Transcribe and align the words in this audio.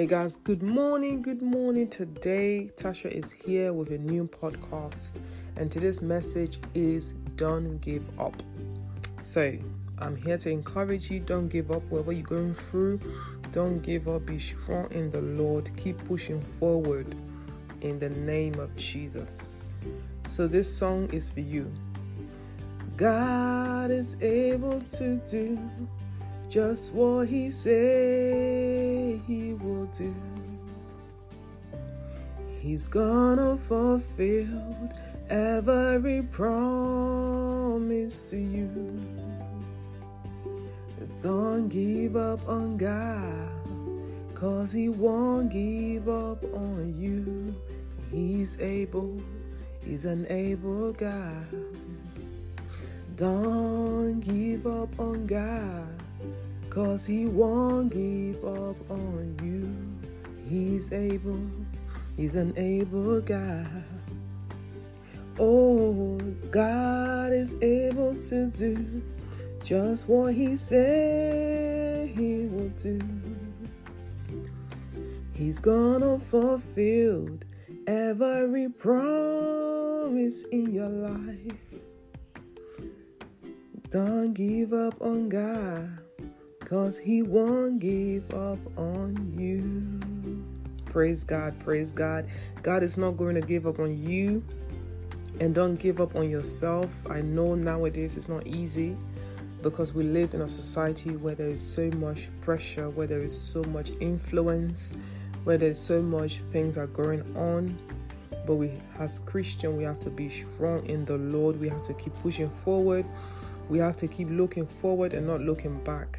Hey 0.00 0.06
guys, 0.06 0.36
good 0.36 0.62
morning, 0.62 1.20
good 1.20 1.42
morning. 1.42 1.86
Today, 1.86 2.70
Tasha 2.74 3.12
is 3.12 3.32
here 3.32 3.74
with 3.74 3.90
a 3.90 3.98
new 3.98 4.26
podcast, 4.26 5.20
and 5.56 5.70
today's 5.70 6.00
message 6.00 6.58
is 6.74 7.12
Don't 7.36 7.78
Give 7.82 8.02
Up. 8.18 8.34
So, 9.18 9.58
I'm 9.98 10.16
here 10.16 10.38
to 10.38 10.48
encourage 10.48 11.10
you 11.10 11.20
don't 11.20 11.48
give 11.48 11.70
up 11.70 11.82
whatever 11.90 12.12
you're 12.12 12.22
going 12.22 12.54
through. 12.54 12.98
Don't 13.52 13.82
give 13.82 14.08
up, 14.08 14.24
be 14.24 14.38
strong 14.38 14.90
in 14.90 15.10
the 15.10 15.20
Lord, 15.20 15.70
keep 15.76 16.02
pushing 16.06 16.40
forward 16.58 17.14
in 17.82 17.98
the 17.98 18.08
name 18.08 18.58
of 18.58 18.74
Jesus. 18.76 19.68
So, 20.28 20.48
this 20.48 20.74
song 20.74 21.10
is 21.12 21.28
for 21.28 21.40
you. 21.40 21.70
God 22.96 23.90
is 23.90 24.16
able 24.22 24.80
to 24.80 25.16
do 25.26 25.58
just 26.48 26.94
what 26.94 27.28
He 27.28 27.50
said 27.50 28.89
He 29.26 29.54
will 29.54 29.86
do. 29.86 30.14
He's 32.60 32.88
gonna 32.88 33.56
fulfill 33.56 34.90
every 35.30 36.22
promise 36.22 36.70
to 38.30 38.36
you. 38.36 39.00
Don't 41.22 41.68
give 41.68 42.16
up 42.16 42.46
on 42.48 42.76
God, 42.76 43.50
cause 44.34 44.72
He 44.72 44.88
won't 44.88 45.50
give 45.50 46.08
up 46.08 46.42
on 46.54 46.94
you. 46.98 47.54
He's 48.10 48.58
able, 48.60 49.20
He's 49.84 50.04
an 50.04 50.26
able 50.30 50.92
God. 50.92 51.46
Don't 53.16 54.20
give 54.20 54.66
up 54.66 54.98
on 54.98 55.26
God, 55.26 55.88
cause 56.70 57.04
He 57.04 57.26
won't 57.26 57.92
give 57.92 58.44
up 58.44 58.90
on 58.90 59.36
you. 59.42 59.68
He's 60.48 60.92
able, 60.92 61.42
He's 62.16 62.36
an 62.36 62.54
able 62.56 63.20
God. 63.20 63.84
Oh, 65.38 66.18
God 66.50 67.32
is 67.32 67.54
able 67.60 68.14
to 68.22 68.46
do 68.46 69.02
just 69.62 70.08
what 70.08 70.34
He 70.34 70.56
said 70.56 72.08
He 72.08 72.46
will 72.46 72.70
do. 72.70 73.00
He's 75.32 75.58
gonna 75.58 76.18
fulfill 76.18 77.38
every 77.86 78.68
promise 78.68 80.44
in 80.52 80.70
your 80.70 80.88
life. 80.88 81.56
Don't 83.90 84.34
give 84.34 84.72
up 84.72 85.00
on 85.00 85.28
God, 85.28 85.98
cause 86.70 86.96
He 86.96 87.22
won't 87.22 87.80
give 87.80 88.32
up 88.32 88.60
on 88.78 89.34
you. 89.36 90.44
Praise 90.84 91.24
God, 91.24 91.58
praise 91.58 91.90
God. 91.90 92.28
God 92.62 92.84
is 92.84 92.96
not 92.96 93.16
going 93.16 93.34
to 93.34 93.40
give 93.40 93.66
up 93.66 93.80
on 93.80 94.00
you, 94.00 94.42
and 95.40 95.52
don't 95.52 95.74
give 95.74 96.00
up 96.00 96.14
on 96.14 96.30
yourself. 96.30 96.94
I 97.10 97.22
know 97.22 97.56
nowadays 97.56 98.16
it's 98.16 98.28
not 98.28 98.46
easy 98.46 98.96
because 99.62 99.94
we 99.94 100.04
live 100.04 100.32
in 100.32 100.42
a 100.42 100.48
society 100.48 101.16
where 101.16 101.34
there 101.34 101.48
is 101.48 101.60
so 101.60 101.90
much 101.96 102.28
pressure, 102.40 102.88
where 102.88 103.08
there 103.08 103.20
is 103.20 103.38
so 103.38 103.64
much 103.64 103.90
influence, 104.00 104.96
where 105.42 105.58
there's 105.58 105.78
so 105.78 106.00
much 106.00 106.40
things 106.52 106.78
are 106.78 106.86
going 106.86 107.22
on. 107.36 107.76
But 108.46 108.54
we, 108.54 108.70
as 109.00 109.18
Christian, 109.18 109.76
we 109.76 109.82
have 109.82 109.98
to 110.00 110.10
be 110.10 110.28
strong 110.28 110.86
in 110.86 111.04
the 111.04 111.18
Lord. 111.18 111.58
We 111.60 111.68
have 111.68 111.82
to 111.88 111.94
keep 111.94 112.14
pushing 112.20 112.48
forward 112.64 113.04
we 113.70 113.78
have 113.78 113.96
to 113.96 114.08
keep 114.08 114.28
looking 114.28 114.66
forward 114.66 115.14
and 115.14 115.26
not 115.26 115.40
looking 115.40 115.78
back. 115.84 116.18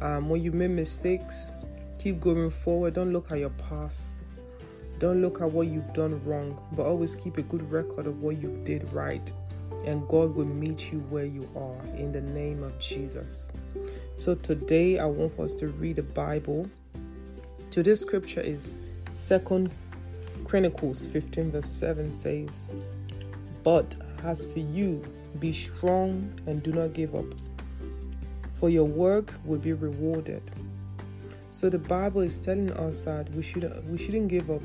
Um, 0.00 0.28
when 0.28 0.42
you 0.42 0.52
make 0.52 0.70
mistakes, 0.70 1.52
keep 1.98 2.20
going 2.20 2.50
forward. 2.50 2.94
Don't 2.94 3.12
look 3.12 3.30
at 3.30 3.38
your 3.38 3.50
past. 3.50 4.18
Don't 4.98 5.22
look 5.22 5.40
at 5.40 5.50
what 5.50 5.66
you've 5.68 5.92
done 5.94 6.22
wrong, 6.24 6.60
but 6.72 6.84
always 6.84 7.14
keep 7.14 7.38
a 7.38 7.42
good 7.42 7.70
record 7.70 8.06
of 8.06 8.20
what 8.20 8.36
you 8.38 8.60
did 8.64 8.90
right. 8.92 9.32
And 9.86 10.06
God 10.08 10.34
will 10.34 10.44
meet 10.44 10.92
you 10.92 10.98
where 11.08 11.24
you 11.24 11.48
are 11.56 11.96
in 11.96 12.12
the 12.12 12.20
name 12.20 12.62
of 12.62 12.78
Jesus. 12.78 13.50
So 14.16 14.34
today 14.34 14.98
I 14.98 15.06
want 15.06 15.38
us 15.40 15.54
to 15.54 15.68
read 15.68 15.96
the 15.96 16.02
Bible. 16.02 16.68
Today's 17.70 18.00
scripture 18.00 18.42
is 18.42 18.74
Second 19.10 19.70
Chronicles 20.44 21.06
15 21.06 21.52
verse 21.52 21.66
7 21.66 22.12
says, 22.12 22.72
But 23.62 23.94
as 24.24 24.44
for 24.46 24.58
you, 24.58 25.02
be 25.38 25.52
strong 25.52 26.32
and 26.46 26.62
do 26.62 26.72
not 26.72 26.92
give 26.92 27.14
up, 27.14 27.24
for 28.60 28.68
your 28.68 28.84
work 28.84 29.32
will 29.44 29.58
be 29.58 29.72
rewarded. 29.72 30.42
So 31.52 31.68
the 31.68 31.78
Bible 31.78 32.20
is 32.20 32.38
telling 32.38 32.70
us 32.72 33.00
that 33.02 33.28
we 33.34 33.42
should 33.42 33.64
we 33.90 33.98
shouldn't 33.98 34.28
give 34.28 34.50
up 34.50 34.62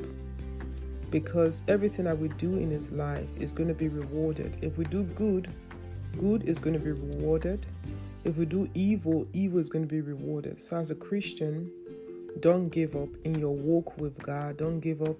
because 1.10 1.64
everything 1.66 2.04
that 2.04 2.18
we 2.18 2.28
do 2.28 2.54
in 2.56 2.68
this 2.68 2.92
life 2.92 3.26
is 3.40 3.52
going 3.52 3.68
to 3.68 3.74
be 3.74 3.88
rewarded. 3.88 4.58
If 4.62 4.76
we 4.76 4.84
do 4.84 5.02
good, 5.02 5.48
good 6.18 6.44
is 6.44 6.58
going 6.58 6.74
to 6.74 6.80
be 6.80 6.92
rewarded. 6.92 7.66
If 8.24 8.36
we 8.36 8.44
do 8.44 8.68
evil, 8.74 9.26
evil 9.32 9.60
is 9.60 9.70
going 9.70 9.86
to 9.86 9.92
be 9.92 10.00
rewarded. 10.00 10.62
So 10.62 10.76
as 10.76 10.90
a 10.90 10.94
Christian, 10.94 11.70
don't 12.40 12.68
give 12.68 12.96
up 12.96 13.08
in 13.24 13.38
your 13.38 13.54
walk 13.54 13.98
with 13.98 14.20
God. 14.22 14.58
Don't 14.58 14.80
give 14.80 15.00
up 15.00 15.16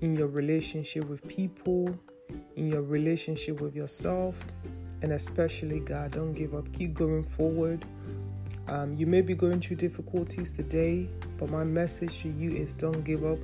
in 0.00 0.14
your 0.14 0.28
relationship 0.28 1.08
with 1.08 1.26
people, 1.26 1.98
in 2.56 2.68
your 2.68 2.82
relationship 2.82 3.60
with 3.60 3.74
yourself, 3.74 4.36
and 5.02 5.12
especially 5.12 5.80
God. 5.80 6.12
Don't 6.12 6.32
give 6.32 6.54
up. 6.54 6.72
Keep 6.72 6.94
going 6.94 7.24
forward. 7.24 7.84
Um, 8.68 8.96
you 8.96 9.06
may 9.06 9.20
be 9.20 9.34
going 9.34 9.60
through 9.60 9.76
difficulties 9.76 10.52
today, 10.52 11.08
but 11.38 11.50
my 11.50 11.64
message 11.64 12.20
to 12.22 12.28
you 12.28 12.54
is 12.54 12.72
don't 12.72 13.02
give 13.04 13.24
up 13.24 13.38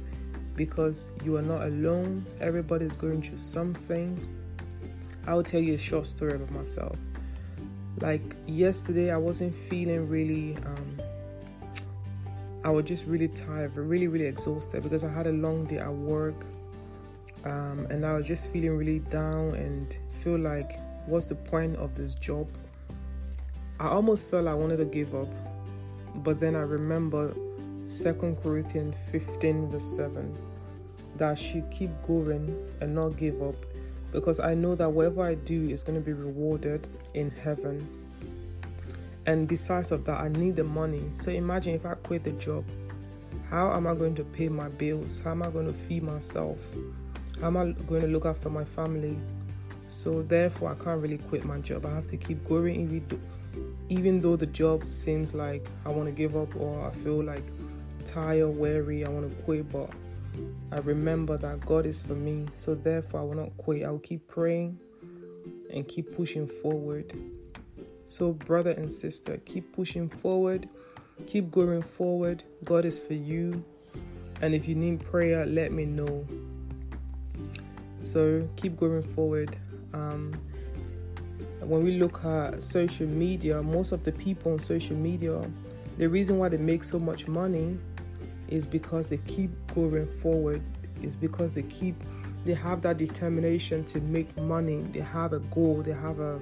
because 0.55 1.11
you 1.25 1.37
are 1.37 1.43
not 1.43 1.63
alone. 1.67 2.25
Everybody 2.41 2.87
is 2.87 2.97
going 2.97 3.23
through 3.23 3.39
something. 3.39 4.17
I'll 5.27 5.43
tell 5.43 5.61
you 5.61 5.75
a 5.75 5.79
short 5.79 6.07
story 6.07 6.35
about 6.35 6.51
myself. 6.53 6.97
Like 8.01 8.37
yesterday, 8.47 9.11
I 9.11 9.17
wasn't 9.17 9.55
feeling 9.69 10.09
really. 10.09 10.57
Um, 10.65 11.01
I 12.65 12.71
was 12.71 12.85
just 12.85 13.07
really 13.07 13.29
tired, 13.29 13.77
really, 13.77 14.09
really 14.09 14.27
exhausted 14.27 14.83
because 14.83 15.05
I 15.05 15.13
had 15.13 15.27
a 15.27 15.33
long 15.33 15.65
day 15.65 15.79
at 15.79 15.93
work, 15.93 16.45
um, 17.45 17.87
and 17.91 18.05
I 18.05 18.15
was 18.15 18.27
just 18.27 18.53
feeling 18.53 18.77
really 18.77 18.99
down 18.99 19.55
and 19.55 19.97
feel 20.23 20.39
like 20.39 20.79
what's 21.09 21.27
the 21.27 21.35
point 21.35 21.77
of 21.77 21.95
this 21.95 22.15
job? 22.15 22.49
I 23.81 23.89
almost 23.89 24.31
felt 24.31 24.47
I 24.47 24.55
wanted 24.55 24.79
to 24.79 24.85
give 24.85 25.15
up, 25.15 25.29
but 26.17 26.41
then 26.41 26.55
I 26.55 26.63
remember 26.63 27.35
2 27.85 28.39
Corinthians 28.43 28.95
15, 29.11 29.71
verse 29.71 29.97
7, 29.97 30.37
that 31.17 31.31
I 31.31 31.35
should 31.35 31.71
keep 31.71 31.91
going 32.07 32.55
and 32.81 32.95
not 32.95 33.17
give 33.17 33.43
up 33.43 33.57
because 34.13 34.41
I 34.41 34.55
know 34.55 34.75
that 34.75 34.91
whatever 34.91 35.23
I 35.23 35.35
do 35.35 35.69
is 35.69 35.83
going 35.83 35.99
to 35.99 36.05
be 36.05 36.13
rewarded 36.13 36.87
in 37.15 37.31
heaven. 37.31 37.87
And 39.27 39.47
besides 39.47 39.93
of 39.93 40.05
that, 40.07 40.21
I 40.21 40.29
need 40.29 40.57
the 40.57 40.65
money. 40.65 41.03
So 41.17 41.31
imagine 41.31 41.75
if 41.75 41.85
I 41.85 41.95
quit 41.95 42.25
the 42.25 42.33
job, 42.33 42.65
how 43.49 43.73
am 43.73 43.87
I 43.87 43.95
going 43.95 44.15
to 44.17 44.25
pay 44.25 44.49
my 44.49 44.69
bills? 44.69 45.21
How 45.23 45.33
am 45.33 45.43
I 45.43 45.51
going 45.51 45.67
to 45.67 45.73
feed 45.73 46.03
myself? 46.03 46.59
How 47.41 47.49
am 47.49 47.57
I 47.57 47.73
going 47.87 48.03
to 48.03 48.09
look 48.09 48.25
after 48.25 48.51
my 48.51 48.65
family? 48.65 49.17
So 49.89 50.23
therefore, 50.23 50.77
I 50.79 50.85
can't 50.85 51.01
really 51.01 51.19
quit 51.19 51.45
my 51.45 51.59
job. 51.61 51.87
I 51.87 51.95
have 51.95 52.07
to 52.09 52.17
keep 52.17 52.47
going, 52.47 52.81
even 52.81 53.05
though, 53.09 53.21
even 53.89 54.21
though 54.21 54.37
the 54.37 54.47
job 54.47 54.87
seems 54.87 55.35
like 55.35 55.67
I 55.85 55.89
want 55.89 56.07
to 56.07 56.13
give 56.13 56.37
up 56.37 56.55
or 56.57 56.87
I 56.87 56.91
feel 57.03 57.23
like 57.25 57.43
tired, 58.05 58.49
weary, 58.49 59.05
I 59.05 59.09
want 59.09 59.29
to 59.29 59.43
quit. 59.43 59.71
But 59.73 59.91
I 60.71 60.79
remember 60.79 61.37
that 61.39 61.61
God 61.63 61.87
is 61.87 62.03
for 62.03 62.15
me. 62.15 62.47
So 62.55 62.75
therefore, 62.75 63.21
I 63.21 63.23
will 63.25 63.35
not 63.35 63.57
quit. 63.57 63.85
I 63.85 63.91
will 63.91 63.99
keep 63.99 64.29
praying 64.29 64.79
and 65.73 65.87
keep 65.87 66.15
pushing 66.17 66.47
forward. 66.47 67.13
So, 68.05 68.33
brother 68.33 68.71
and 68.71 68.91
sister, 68.91 69.37
keep 69.45 69.75
pushing 69.75 70.09
forward, 70.09 70.69
keep 71.27 71.51
going 71.51 71.83
forward. 71.83 72.43
God 72.65 72.87
is 72.87 73.01
for 73.01 73.13
you. 73.13 73.63
And 74.41 74.55
if 74.55 74.67
you 74.67 74.75
need 74.75 75.01
prayer, 75.01 75.45
let 75.45 75.73
me 75.73 75.85
know. 75.85 76.27
So, 77.99 78.49
keep 78.57 78.79
going 78.79 79.03
forward. 79.15 79.57
Um, 79.93 80.33
when 81.61 81.83
we 81.83 81.99
look 81.99 82.25
at 82.25 82.63
social 82.63 83.07
media, 83.07 83.63
most 83.63 83.93
of 83.93 84.05
the 84.05 84.13
people 84.13 84.53
on 84.53 84.61
social 84.61 84.97
media, 84.97 85.41
the 85.99 86.09
reason 86.09 86.39
why 86.39 86.49
they 86.49 86.57
make 86.57 86.85
so 86.85 86.99
much 86.99 87.27
money 87.27 87.79
is 88.49 88.67
because 88.67 89.09
they 89.09 89.19
keep 89.19 89.51
going 89.75 90.07
forward, 90.21 90.63
is 91.03 91.17
because 91.17 91.53
they 91.53 91.63
keep 91.63 91.97
they 92.45 92.55
have 92.55 92.81
that 92.83 92.97
determination 92.97 93.85
to 93.85 94.01
make 94.01 94.35
money. 94.39 94.83
They 94.93 95.01
have 95.01 95.33
a 95.33 95.41
goal, 95.41 95.83
they 95.83 95.93
have 95.93 96.21
a 96.21 96.41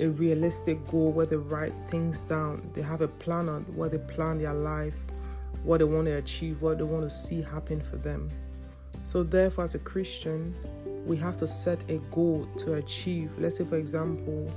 a 0.00 0.08
realistic 0.08 0.84
goal 0.90 1.12
where 1.12 1.26
they 1.26 1.36
write 1.36 1.72
things 1.88 2.22
down. 2.22 2.68
They 2.74 2.82
have 2.82 3.00
a 3.00 3.08
plan 3.08 3.48
on 3.48 3.62
where 3.76 3.88
they 3.88 3.98
plan 3.98 4.38
their 4.42 4.54
life, 4.54 4.96
what 5.62 5.78
they 5.78 5.84
want 5.84 6.06
to 6.06 6.16
achieve, 6.16 6.60
what 6.62 6.78
they 6.78 6.84
want 6.84 7.04
to 7.04 7.10
see 7.10 7.42
happen 7.42 7.80
for 7.80 7.96
them. 7.96 8.30
So 9.02 9.22
therefore 9.22 9.64
as 9.64 9.74
a 9.74 9.80
Christian, 9.80 10.54
we 11.04 11.16
have 11.18 11.36
to 11.38 11.46
set 11.46 11.84
a 11.90 11.98
goal 12.10 12.48
to 12.58 12.74
achieve. 12.74 13.30
Let's 13.38 13.56
say, 13.58 13.64
for 13.64 13.76
example, 13.76 14.50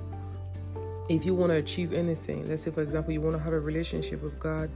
if 1.10 1.25
you 1.25 1.34
want 1.34 1.51
to 1.51 1.57
achieve 1.57 1.94
anything, 1.94 2.48
let's 2.48 2.63
say, 2.63 2.72
for 2.72 2.81
example, 2.81 3.13
you 3.13 3.22
want 3.22 3.36
to 3.36 3.42
have 3.42 3.54
a 3.54 3.60
relationship 3.60 4.22
with 4.22 4.39
God, 4.39 4.69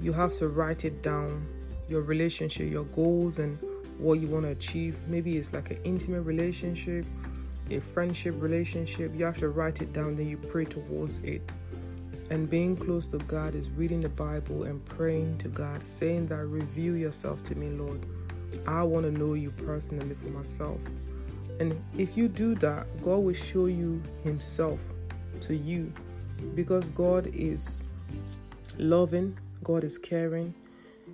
you 0.00 0.12
have 0.12 0.32
to 0.34 0.48
write 0.48 0.84
it 0.84 1.02
down. 1.02 1.46
your 1.86 2.00
relationship, 2.00 2.70
your 2.70 2.84
goals, 2.84 3.38
and 3.38 3.58
what 3.98 4.18
you 4.18 4.26
want 4.28 4.46
to 4.46 4.52
achieve. 4.52 4.96
Maybe 5.06 5.36
it's 5.36 5.52
like 5.52 5.70
an 5.70 5.78
intimate 5.84 6.22
relationship, 6.22 7.04
a 7.70 7.78
friendship 7.78 8.34
relationship. 8.38 9.12
You 9.14 9.26
have 9.26 9.36
to 9.38 9.50
write 9.50 9.82
it 9.82 9.92
down, 9.92 10.16
then 10.16 10.26
you 10.28 10.38
pray 10.38 10.64
towards 10.64 11.18
it. 11.18 11.52
And 12.30 12.48
being 12.48 12.74
close 12.74 13.06
to 13.08 13.18
God 13.18 13.54
is 13.54 13.68
reading 13.68 14.00
the 14.00 14.08
Bible 14.08 14.62
and 14.64 14.82
praying 14.86 15.38
to 15.38 15.48
God, 15.48 15.86
saying 15.86 16.28
that, 16.28 16.46
Reveal 16.46 16.96
yourself 16.96 17.42
to 17.44 17.54
me, 17.54 17.68
Lord. 17.68 18.00
I 18.66 18.82
want 18.82 19.04
to 19.04 19.10
know 19.10 19.34
you 19.34 19.50
personally 19.50 20.14
for 20.14 20.28
myself. 20.28 20.80
And 21.60 21.80
if 21.96 22.16
you 22.16 22.28
do 22.28 22.54
that, 22.56 22.86
God 23.02 23.18
will 23.18 23.34
show 23.34 23.66
you 23.66 24.02
Himself 24.22 24.80
to 25.40 25.56
you 25.56 25.92
because 26.54 26.90
God 26.90 27.30
is 27.32 27.84
loving, 28.78 29.38
God 29.62 29.84
is 29.84 29.98
caring, 29.98 30.54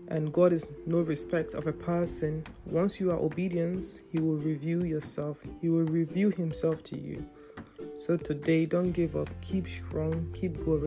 and 0.09 0.33
God 0.33 0.53
is 0.53 0.67
no 0.87 1.01
respect 1.01 1.55
of 1.55 1.67
a 1.67 1.73
person. 1.73 2.45
Once 2.67 3.01
you 3.01 3.11
are 3.11 3.19
obedient, 3.19 4.03
He 4.11 4.19
will 4.19 4.37
reveal 4.37 4.85
yourself, 4.85 5.39
He 5.61 5.69
will 5.69 5.85
reveal 5.85 6.31
Himself 6.31 6.83
to 6.85 6.99
you. 6.99 7.25
So 7.97 8.17
today, 8.17 8.67
don't 8.67 8.93
give 8.93 9.15
up, 9.15 9.29
keep 9.43 9.69
strong, 9.69 10.27
keep 10.33 10.65
going. 10.65 10.87